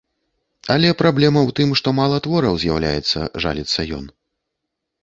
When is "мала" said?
1.99-2.17